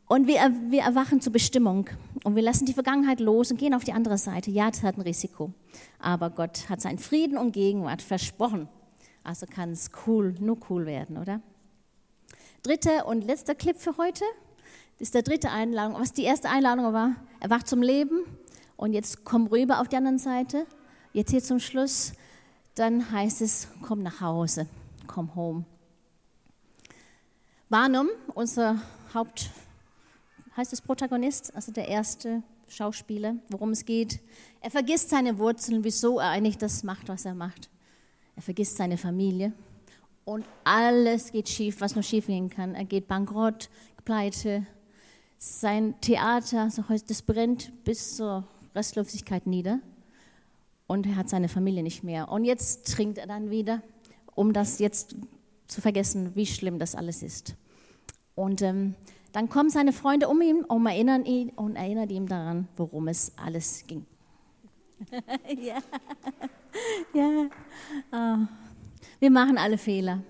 und 0.08 0.28
wir, 0.28 0.52
wir 0.68 0.82
erwachen 0.82 1.20
zur 1.20 1.32
Bestimmung 1.32 1.90
und 2.22 2.36
wir 2.36 2.42
lassen 2.42 2.64
die 2.64 2.72
Vergangenheit 2.72 3.18
los 3.18 3.50
und 3.50 3.56
gehen 3.58 3.74
auf 3.74 3.82
die 3.82 3.92
andere 3.92 4.18
Seite. 4.18 4.50
Ja, 4.50 4.70
das 4.70 4.82
hat 4.82 4.96
ein 4.96 5.02
Risiko, 5.02 5.52
aber 5.98 6.30
Gott 6.30 6.68
hat 6.68 6.80
seinen 6.80 6.98
Frieden 6.98 7.36
und 7.36 7.52
Gegenwart 7.52 8.02
versprochen. 8.02 8.68
Also 9.24 9.46
kann 9.46 9.72
es 9.72 9.90
cool, 10.06 10.36
nur 10.38 10.58
cool 10.70 10.86
werden, 10.86 11.18
oder? 11.18 11.40
Dritter 12.62 13.06
und 13.06 13.24
letzter 13.24 13.56
Clip 13.56 13.76
für 13.76 13.96
heute 13.96 14.24
ist 15.00 15.14
der 15.14 15.22
dritte 15.22 15.50
Einladung. 15.50 16.00
Was 16.00 16.12
die 16.12 16.22
erste 16.22 16.48
Einladung 16.48 16.92
war, 16.92 17.16
erwacht 17.40 17.66
zum 17.66 17.82
Leben 17.82 18.20
und 18.76 18.92
jetzt 18.92 19.24
komm 19.24 19.48
rüber 19.48 19.80
auf 19.80 19.88
die 19.88 19.96
andere 19.96 20.18
Seite. 20.18 20.66
Jetzt 21.12 21.32
hier 21.32 21.42
zum 21.42 21.58
Schluss, 21.58 22.12
dann 22.76 23.10
heißt 23.10 23.42
es, 23.42 23.68
komm 23.82 24.02
nach 24.02 24.20
Hause, 24.20 24.68
komm 25.08 25.34
home. 25.34 25.64
Barnum, 27.68 28.08
unser 28.34 28.80
Haupt, 29.12 29.50
heißt 30.56 30.72
es 30.72 30.80
Protagonist, 30.80 31.52
also 31.56 31.72
der 31.72 31.88
erste 31.88 32.44
Schauspieler, 32.68 33.34
worum 33.48 33.70
es 33.70 33.84
geht. 33.84 34.20
Er 34.60 34.70
vergisst 34.70 35.10
seine 35.10 35.36
Wurzeln, 35.38 35.82
wieso 35.82 36.20
er 36.20 36.30
eigentlich 36.30 36.58
das 36.58 36.84
macht, 36.84 37.08
was 37.08 37.24
er 37.24 37.34
macht. 37.34 37.68
Er 38.36 38.42
vergisst 38.42 38.76
seine 38.76 38.96
Familie 38.96 39.52
und 40.24 40.46
alles 40.62 41.32
geht 41.32 41.48
schief, 41.48 41.80
was 41.80 41.96
nur 41.96 42.04
schief 42.04 42.28
gehen 42.28 42.50
kann. 42.50 42.76
Er 42.76 42.84
geht 42.84 43.08
bankrott, 43.08 43.68
pleite. 44.04 44.64
Sein 45.36 46.00
Theater, 46.00 46.70
das 47.08 47.22
brennt 47.22 47.72
bis 47.82 48.14
zur 48.14 48.46
Restlosigkeit 48.76 49.44
nieder 49.48 49.80
und 50.86 51.04
er 51.04 51.16
hat 51.16 51.28
seine 51.28 51.48
Familie 51.48 51.82
nicht 51.82 52.04
mehr. 52.04 52.28
Und 52.28 52.44
jetzt 52.44 52.92
trinkt 52.92 53.18
er 53.18 53.26
dann 53.26 53.50
wieder, 53.50 53.82
um 54.36 54.52
das 54.52 54.78
jetzt 54.78 55.16
zu 55.66 55.80
vergessen, 55.80 56.32
wie 56.34 56.46
schlimm 56.46 56.78
das 56.78 56.94
alles 56.94 57.22
ist. 57.22 57.56
Und 58.34 58.62
ähm, 58.62 58.94
dann 59.32 59.48
kommen 59.48 59.70
seine 59.70 59.92
Freunde 59.92 60.28
um 60.28 60.40
ihn 60.40 60.64
und 60.64 60.86
erinnern 60.86 61.24
ihn 61.24 61.50
und 61.50 61.76
erinnern 61.76 62.08
ihn 62.08 62.26
daran, 62.26 62.68
worum 62.76 63.08
es 63.08 63.32
alles 63.36 63.84
ging. 63.86 64.06
ja, 65.58 65.78
ja. 67.12 67.48
Oh. 68.12 68.46
Wir 69.18 69.30
machen 69.30 69.58
alle 69.58 69.78
Fehler. 69.78 70.22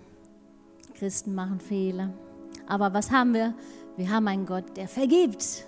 Christen 0.95 1.35
machen 1.35 1.61
Fehler. 1.61 2.13
Aber 2.67 2.95
was 2.95 3.11
haben 3.11 3.35
wir? 3.35 3.55
Wir 3.97 4.11
haben 4.11 4.29
einen 4.29 4.47
Gott, 4.47 4.77
der 4.77 4.89
vergibt. 4.89 5.67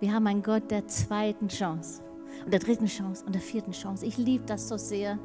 Wir 0.00 0.12
haben 0.12 0.26
einen 0.26 0.42
Gott 0.42 0.70
der 0.70 0.86
zweiten 0.88 1.48
Chance 1.48 2.02
und 2.44 2.52
der 2.52 2.60
dritten 2.60 2.86
Chance 2.86 3.24
und 3.24 3.34
der 3.34 3.42
vierten 3.42 3.72
Chance. 3.72 4.04
Ich 4.04 4.18
liebe 4.18 4.44
das 4.44 4.68
so 4.68 4.76
sehr 4.76 5.18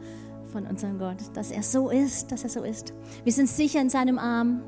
von 0.52 0.68
unserem 0.68 1.00
Gott, 1.00 1.18
dass 1.34 1.52
er 1.52 1.64
so 1.64 1.90
ist, 1.90 2.32
dass 2.32 2.44
er 2.44 2.50
so 2.50 2.64
ist. 2.64 2.94
Wir 3.24 3.32
sind 3.32 3.48
sicher 3.48 3.82
in 3.82 3.90
seinem 3.90 4.20
Arm. 4.20 4.62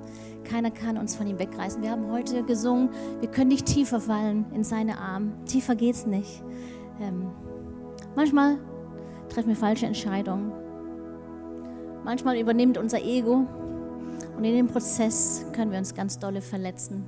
Keiner 0.44 0.72
kann 0.72 0.98
uns 0.98 1.16
von 1.16 1.28
ihm 1.28 1.40
wegreißen. 1.40 1.82
Wir 1.82 1.92
haben 1.92 2.12
heute 2.12 2.44
gesungen, 2.44 2.90
wir 3.20 3.30
können 3.30 3.50
nicht 3.50 3.66
tiefer 3.66 4.00
fallen 4.00 4.46
in 4.54 4.64
seine 4.64 4.98
Arme. 4.98 5.32
Tiefer 5.46 5.76
geht's 5.76 6.06
nicht. 6.06 6.44
Ähm, 7.02 7.32
manchmal 8.16 8.58
treffen 9.30 9.50
wir 9.50 9.56
falsche 9.56 9.86
Entscheidungen. 9.86 10.52
Manchmal 12.04 12.38
übernimmt 12.38 12.78
unser 12.78 13.02
Ego 13.02 13.48
und 14.38 14.44
in 14.44 14.56
dem 14.56 14.68
Prozess 14.68 15.46
können 15.54 15.72
wir 15.72 15.80
uns 15.80 15.94
ganz 15.94 16.20
dolle 16.20 16.42
verletzen, 16.42 17.06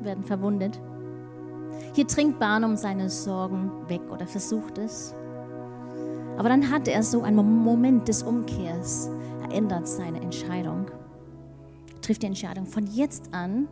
werden 0.00 0.24
verwundet. 0.24 0.80
Hier 1.92 2.06
trinkt 2.06 2.38
Barnum 2.38 2.76
seine 2.76 3.10
Sorgen 3.10 3.70
weg 3.88 4.00
oder 4.10 4.26
versucht 4.26 4.78
es. 4.78 5.14
Aber 6.36 6.48
dann 6.48 6.70
hat 6.70 6.88
er 6.88 7.02
so 7.02 7.22
einen 7.22 7.62
Moment 7.62 8.08
des 8.08 8.22
Umkehrs. 8.22 9.10
Er 9.42 9.56
ändert 9.56 9.86
seine 9.86 10.20
Entscheidung, 10.20 10.86
trifft 12.00 12.22
die 12.22 12.26
Entscheidung. 12.26 12.66
Von 12.66 12.86
jetzt 12.86 13.32
an 13.32 13.68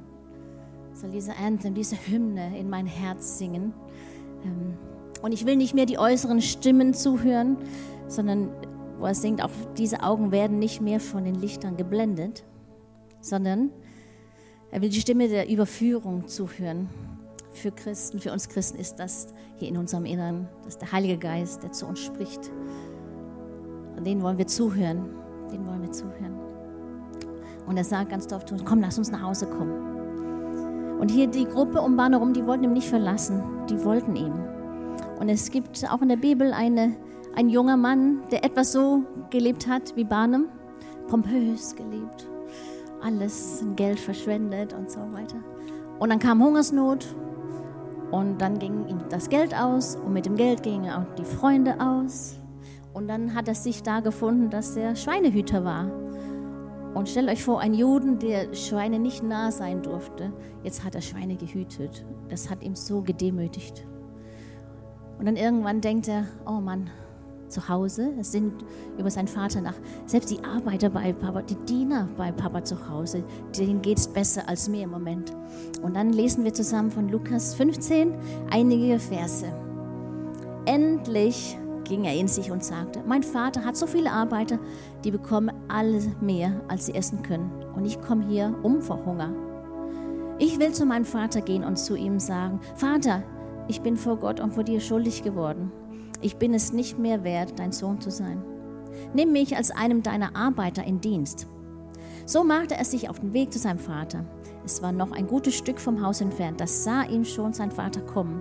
soll 0.95 1.11
diese 1.11 1.37
Anthem, 1.37 1.75
diese 1.75 1.97
Hymne 1.97 2.59
in 2.59 2.71
mein 2.71 2.87
Herz 2.87 3.38
singen. 3.38 3.73
Ähm, 4.45 4.75
und 5.23 5.33
ich 5.33 5.47
will 5.47 5.57
nicht 5.57 5.75
mehr 5.75 5.87
die 5.87 5.99
äußeren 5.99 6.40
Stimmen 6.40 6.95
zuhören, 6.95 7.57
sondern 8.09 8.50
wo 8.99 9.07
er 9.07 9.14
singt, 9.14 9.42
auch 9.42 9.50
diese 9.76 10.02
Augen 10.02 10.31
werden 10.31 10.59
nicht 10.59 10.81
mehr 10.81 11.00
von 11.00 11.25
den 11.25 11.35
Lichtern 11.35 11.76
geblendet, 11.76 12.45
sondern 13.21 13.71
er 14.71 14.83
will 14.83 14.88
die 14.88 15.00
Stimme 15.00 15.28
der 15.28 15.49
Überführung 15.49 16.28
zuhören 16.28 16.88
für 17.52 17.71
Christen, 17.71 18.18
für 18.18 18.32
uns 18.32 18.49
Christen 18.49 18.78
ist 18.78 18.97
das 18.97 19.32
hier 19.56 19.68
in 19.68 19.76
unserem 19.76 20.04
Inneren, 20.04 20.49
das 20.64 20.75
ist 20.75 20.82
der 20.82 20.92
Heilige 20.92 21.18
Geist, 21.18 21.62
der 21.62 21.73
zu 21.73 21.87
uns 21.87 22.00
spricht. 22.00 22.50
Und 23.97 24.06
den 24.06 24.23
wollen 24.23 24.38
wir 24.38 24.47
zuhören, 24.47 25.11
den 25.52 25.66
wollen 25.66 25.82
wir 25.82 25.92
zuhören. 25.92 26.38
Und 27.66 27.76
er 27.76 27.85
sagt 27.85 28.11
ganz 28.11 28.32
oft 28.32 28.49
zu 28.49 28.54
uns, 28.54 28.64
komm, 28.64 28.80
lass 28.80 28.99
uns 28.99 29.11
nach 29.11 29.23
Hause 29.23 29.47
kommen. 29.47 30.99
Und 30.99 31.11
hier 31.11 31.26
die 31.26 31.44
Gruppe 31.44 31.80
um 31.80 31.97
Barnum, 31.97 32.32
die 32.32 32.47
wollten 32.47 32.64
ihn 32.64 32.73
nicht 32.73 32.88
verlassen, 32.88 33.42
die 33.68 33.85
wollten 33.85 34.16
ihn. 34.16 34.32
Und 35.21 35.28
es 35.28 35.50
gibt 35.50 35.85
auch 35.90 36.02
in 36.02 36.09
der 36.09 36.16
Bibel 36.16 36.52
eine, 36.52 36.97
ein 37.35 37.49
junger 37.49 37.76
Mann, 37.76 38.23
der 38.30 38.44
etwas 38.44 38.73
so 38.73 39.02
gelebt 39.30 39.66
hat 39.68 39.94
wie 39.97 40.04
Barnum, 40.04 40.47
pompös 41.09 41.75
gelebt, 41.76 42.28
alles 43.02 43.62
in 43.62 43.76
Geld 43.76 44.00
verschwendet 44.00 44.73
und 44.73 44.90
so 44.90 45.00
weiter. 45.12 45.37
Und 45.99 46.11
dann 46.11 46.18
kam 46.18 46.42
Hungersnot 46.42 47.06
und 48.12 48.42
dann 48.42 48.59
ging 48.59 48.87
ihm 48.88 49.00
das 49.09 49.31
Geld 49.31 49.54
aus 49.54 49.97
und 49.97 50.12
mit 50.12 50.26
dem 50.26 50.37
Geld 50.37 50.62
gingen 50.62 50.90
auch 50.90 51.14
die 51.19 51.25
Freunde 51.25 51.81
aus. 51.81 52.38
Und 52.92 53.09
dann 53.09 53.35
hat 53.35 53.49
er 53.49 53.54
sich 53.54 53.83
da 53.83 54.00
gefunden, 54.00 54.50
dass 54.50 54.76
er 54.76 54.95
Schweinehüter 54.95 55.64
war. 55.64 55.90
Und 56.95 57.09
stellt 57.09 57.31
euch 57.31 57.42
vor, 57.42 57.61
ein 57.61 57.73
Juden, 57.73 58.19
der 58.19 58.52
Schweine 58.52 58.99
nicht 58.99 59.23
nah 59.23 59.50
sein 59.50 59.83
durfte, 59.83 60.31
jetzt 60.62 60.85
hat 60.85 60.95
er 60.95 61.00
Schweine 61.00 61.37
gehütet. 61.37 62.04
Das 62.28 62.50
hat 62.50 62.62
ihm 62.62 62.75
so 62.75 63.00
gedemütigt. 63.00 63.87
Und 65.19 65.25
dann 65.25 65.37
irgendwann 65.37 65.81
denkt 65.81 66.07
er, 66.07 66.26
oh 66.47 66.61
Mann, 66.61 66.90
zu 67.52 67.68
Hause, 67.68 68.12
es 68.18 68.32
sind 68.32 68.52
über 68.99 69.11
seinen 69.11 69.28
Vater 69.28 69.61
nach. 69.61 69.75
Selbst 70.06 70.30
die 70.30 70.42
Arbeiter 70.42 70.90
bei 70.90 71.12
Papa, 71.12 71.42
die 71.42 71.54
Diener 71.66 72.09
bei 72.16 72.32
Papa 72.32 72.64
zu 72.64 72.88
Hause, 72.88 73.23
denen 73.56 73.82
geht 73.82 73.99
es 73.99 74.09
besser 74.09 74.49
als 74.49 74.68
mir 74.68 74.85
im 74.85 74.90
Moment. 74.90 75.32
Und 75.82 75.94
dann 75.94 76.12
lesen 76.12 76.44
wir 76.44 76.52
zusammen 76.52 76.90
von 76.90 77.09
Lukas 77.09 77.54
15 77.54 78.14
einige 78.50 78.99
Verse. 78.99 79.47
Endlich 80.64 81.59
ging 81.85 82.04
er 82.04 82.14
in 82.14 82.28
sich 82.28 82.50
und 82.50 82.64
sagte, 82.64 83.02
mein 83.06 83.23
Vater 83.23 83.64
hat 83.64 83.76
so 83.76 83.87
viele 83.87 84.11
Arbeiter, 84.11 84.59
die 85.04 85.11
bekommen 85.11 85.52
alle 85.68 86.00
mehr, 86.21 86.61
als 86.68 86.87
sie 86.87 86.94
essen 86.94 87.23
können. 87.23 87.50
Und 87.76 87.85
ich 87.85 88.00
komme 88.00 88.26
hier 88.26 88.54
um 88.62 88.80
vor 88.80 89.04
Hunger. 89.04 89.32
Ich 90.38 90.59
will 90.59 90.73
zu 90.73 90.87
meinem 90.87 91.04
Vater 91.04 91.40
gehen 91.40 91.64
und 91.64 91.76
zu 91.76 91.97
ihm 91.97 92.18
sagen, 92.18 92.61
Vater, 92.76 93.23
ich 93.68 93.80
bin 93.80 93.97
vor 93.97 94.16
Gott 94.16 94.40
und 94.40 94.54
vor 94.54 94.64
dir 94.64 94.80
schuldig 94.80 95.23
geworden 95.23 95.71
ich 96.22 96.36
bin 96.36 96.54
es 96.54 96.72
nicht 96.72 96.98
mehr 96.98 97.24
wert, 97.24 97.58
dein 97.58 97.72
Sohn 97.72 98.00
zu 98.00 98.10
sein. 98.10 98.42
Nimm 99.14 99.32
mich 99.32 99.56
als 99.56 99.70
einem 99.70 100.02
deiner 100.02 100.36
Arbeiter 100.36 100.84
in 100.84 101.00
Dienst. 101.00 101.46
So 102.24 102.44
machte 102.44 102.76
er 102.76 102.84
sich 102.84 103.08
auf 103.08 103.18
den 103.18 103.32
Weg 103.32 103.52
zu 103.52 103.58
seinem 103.58 103.78
Vater. 103.78 104.24
Es 104.64 104.80
war 104.80 104.92
noch 104.92 105.10
ein 105.10 105.26
gutes 105.26 105.56
Stück 105.56 105.80
vom 105.80 106.00
Haus 106.04 106.20
entfernt. 106.20 106.60
Das 106.60 106.84
sah 106.84 107.02
ihm 107.02 107.24
schon 107.24 107.52
sein 107.52 107.72
Vater 107.72 108.00
kommen. 108.00 108.40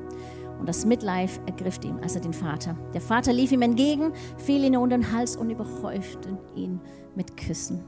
Und 0.59 0.69
das 0.69 0.85
Mitleid 0.85 1.31
ergriff 1.47 1.79
ihm, 1.83 1.97
also 2.03 2.19
den 2.19 2.33
Vater. 2.33 2.77
Der 2.93 3.01
Vater 3.01 3.33
lief 3.33 3.51
ihm 3.51 3.63
entgegen, 3.63 4.13
fiel 4.37 4.63
ihm 4.63 4.75
unter 4.75 4.97
den 4.97 5.11
Hals 5.11 5.35
und 5.35 5.49
überhäufte 5.49 6.37
ihn 6.55 6.79
mit 7.15 7.35
Küssen. 7.35 7.83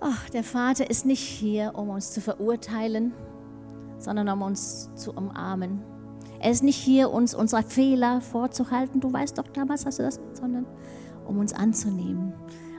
Ach, 0.00 0.30
der 0.30 0.44
Vater 0.44 0.88
ist 0.88 1.04
nicht 1.04 1.22
hier, 1.22 1.72
um 1.74 1.88
uns 1.88 2.12
zu 2.12 2.20
verurteilen, 2.20 3.12
sondern 3.98 4.28
um 4.28 4.42
uns 4.42 4.90
zu 4.94 5.12
umarmen 5.12 5.82
er 6.44 6.50
ist 6.50 6.62
nicht 6.62 6.76
hier, 6.76 7.10
uns 7.10 7.34
unsere 7.34 7.62
Fehler 7.62 8.20
vorzuhalten. 8.20 9.00
Du 9.00 9.10
weißt 9.10 9.38
doch, 9.38 9.48
damals 9.54 9.86
hast 9.86 9.98
du 9.98 10.02
das, 10.02 10.20
sondern 10.34 10.66
um 11.26 11.38
uns 11.38 11.54
anzunehmen. 11.54 12.34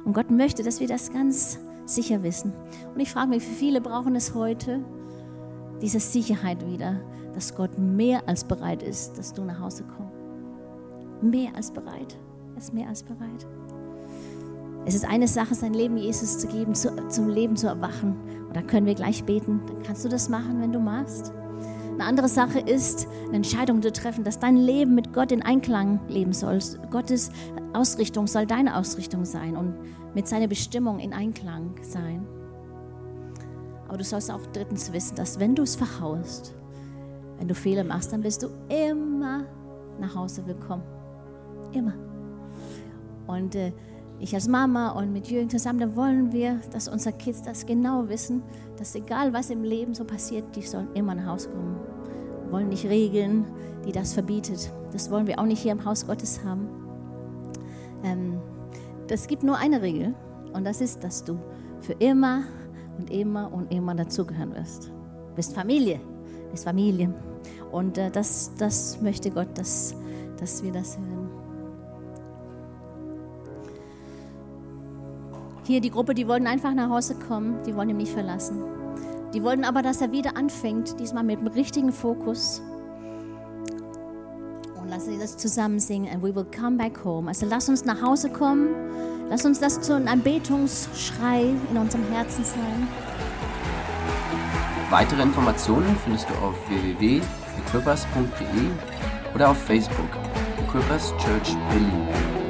Und 0.05 0.13
Gott 0.13 0.29
möchte, 0.29 0.61
dass 0.61 0.79
wir 0.79 0.87
das 0.87 1.11
ganz 1.11 1.57
sicher 1.87 2.21
wissen. 2.21 2.53
Und 2.93 2.99
ich 2.99 3.11
frage 3.11 3.29
mich, 3.29 3.41
wie 3.41 3.55
viele 3.55 3.81
brauchen 3.81 4.15
es 4.15 4.35
heute, 4.35 4.85
diese 5.81 5.99
Sicherheit 5.99 6.63
wieder, 6.69 7.01
dass 7.33 7.55
Gott 7.55 7.79
mehr 7.79 8.21
als 8.27 8.43
bereit 8.43 8.83
ist, 8.83 9.17
dass 9.17 9.33
du 9.33 9.43
nach 9.43 9.59
Hause 9.59 9.83
kommst. 9.97 10.13
Mehr 11.23 11.55
als 11.55 11.71
bereit. 11.71 12.15
Er 12.53 12.57
ist 12.59 12.71
mehr 12.71 12.87
als 12.87 13.01
bereit. 13.01 13.47
Es 14.85 14.93
ist 14.93 15.05
eine 15.05 15.27
Sache, 15.27 15.55
sein 15.55 15.73
Leben 15.73 15.97
Jesus 15.97 16.37
zu 16.37 16.47
geben, 16.47 16.75
zu, 16.75 16.95
zum 17.07 17.29
Leben 17.29 17.55
zu 17.55 17.65
erwachen. 17.65 18.15
Und 18.47 18.55
da 18.55 18.61
können 18.61 18.85
wir 18.85 18.93
gleich 18.93 19.23
beten. 19.23 19.61
Dann 19.65 19.81
kannst 19.81 20.05
du 20.05 20.09
das 20.09 20.29
machen, 20.29 20.61
wenn 20.61 20.71
du 20.71 20.79
magst. 20.79 21.33
Eine 21.95 22.03
andere 22.03 22.27
Sache 22.27 22.59
ist, 22.59 23.07
eine 23.27 23.37
Entscheidung 23.37 23.81
zu 23.81 23.89
treffen, 23.89 24.25
dass 24.25 24.37
dein 24.37 24.57
Leben 24.57 24.95
mit 24.95 25.13
Gott 25.13 25.31
in 25.31 25.41
Einklang 25.41 26.01
leben 26.09 26.33
soll. 26.33 26.59
Gottes 26.91 27.31
Ausrichtung 27.71 28.27
soll 28.27 28.45
deine 28.45 28.75
Ausrichtung 28.75 29.23
sein 29.23 29.55
und 29.55 29.73
mit 30.13 30.27
seiner 30.27 30.47
Bestimmung 30.47 30.99
in 30.99 31.13
Einklang 31.13 31.73
sein. 31.81 32.27
Aber 33.87 33.97
du 33.97 34.03
sollst 34.03 34.29
auch 34.29 34.45
drittens 34.51 34.91
wissen, 34.91 35.15
dass 35.15 35.39
wenn 35.39 35.55
du 35.55 35.63
es 35.63 35.77
verhaust, 35.77 36.53
wenn 37.37 37.47
du 37.47 37.55
Fehler 37.55 37.85
machst, 37.85 38.11
dann 38.11 38.21
bist 38.21 38.43
du 38.43 38.47
immer 38.67 39.45
nach 39.97 40.15
Hause 40.15 40.45
willkommen. 40.45 40.83
Immer. 41.71 41.93
Und 43.27 43.55
äh, 43.55 43.71
ich 44.19 44.33
als 44.33 44.47
Mama 44.47 44.89
und 44.91 45.11
mit 45.11 45.27
Jürgen 45.27 45.49
zusammen, 45.49 45.79
da 45.79 45.95
wollen 45.95 46.31
wir, 46.31 46.59
dass 46.71 46.87
unsere 46.87 47.15
Kids 47.15 47.41
das 47.41 47.65
genau 47.65 48.07
wissen, 48.07 48.43
dass 48.77 48.95
egal 48.95 49.33
was 49.33 49.49
im 49.49 49.63
Leben 49.63 49.93
so 49.93 50.05
passiert, 50.05 50.55
die 50.55 50.61
sollen 50.61 50.87
immer 50.93 51.15
nach 51.15 51.27
Hause 51.27 51.49
kommen. 51.49 51.77
Wir 52.43 52.51
wollen 52.51 52.69
nicht 52.69 52.85
Regeln, 52.85 53.45
die 53.85 53.91
das 53.91 54.13
verbietet. 54.13 54.71
Das 54.91 55.11
wollen 55.11 55.27
wir 55.27 55.39
auch 55.39 55.45
nicht 55.45 55.61
hier 55.61 55.73
im 55.73 55.83
Haus 55.83 56.07
Gottes 56.07 56.43
haben. 56.43 56.67
Ähm, 58.03 58.39
das 59.07 59.27
gibt 59.27 59.43
nur 59.43 59.57
eine 59.57 59.81
Regel 59.81 60.15
und 60.53 60.63
das 60.63 60.81
ist, 60.81 61.03
dass 61.03 61.23
du 61.23 61.37
für 61.81 61.93
immer 61.93 62.43
und 62.97 63.11
immer 63.11 63.51
und 63.51 63.71
immer 63.71 63.93
dazugehören 63.93 64.55
wirst. 64.55 64.87
Du 64.87 65.35
bist 65.35 65.53
Familie, 65.53 65.99
du 66.45 66.51
bist 66.51 66.63
Familie. 66.63 67.13
Und 67.71 67.97
äh, 67.97 68.09
das, 68.09 68.51
das 68.57 69.01
möchte 69.01 69.29
Gott, 69.31 69.49
dass, 69.55 69.95
dass 70.39 70.63
wir 70.63 70.71
das 70.71 70.97
hören. 70.97 71.24
Hier 75.65 75.81
die 75.81 75.89
Gruppe, 75.89 76.13
die 76.13 76.27
wollten 76.27 76.45
einfach 76.45 76.75
nach 76.75 76.89
Hause 76.89 77.15
kommen, 77.15 77.57
die 77.65 77.75
wollen 77.75 77.89
ihn 77.89 77.97
nicht 77.97 78.13
verlassen. 78.13 78.63
Die 79.33 79.41
wollten 79.41 79.65
aber, 79.65 79.81
dass 79.81 79.99
er 79.99 80.11
wieder 80.11 80.37
anfängt, 80.37 80.99
diesmal 80.99 81.23
mit 81.23 81.39
dem 81.39 81.47
richtigen 81.47 81.91
Fokus. 81.91 82.61
Und 84.79 84.89
lass 84.89 85.07
uns 85.07 85.19
das 85.19 85.37
zusammen 85.37 85.79
singen. 85.79 86.07
And 86.13 86.21
we 86.21 86.35
will 86.35 86.45
come 86.55 86.77
back 86.77 87.03
home. 87.03 87.27
Also 87.27 87.47
lass 87.47 87.67
uns 87.67 87.83
nach 87.83 87.99
Hause 87.99 88.29
kommen. 88.29 88.75
Lass 89.27 89.43
uns 89.43 89.59
das 89.59 89.81
zu 89.81 89.95
einem 89.95 90.07
Anbetungsschrei 90.07 91.55
in 91.71 91.77
unserem 91.77 92.03
Herzen 92.11 92.43
sein. 92.43 92.87
Weitere 94.91 95.23
Informationen 95.23 95.97
findest 96.03 96.29
du 96.29 96.33
auf 96.35 96.53
www.equippers.de 96.69 98.69
oder 99.33 99.49
auf 99.49 99.57
Facebook 99.57 100.09
Equippers 100.63 101.11
Church 101.17 101.57
Berlin. 101.69 102.44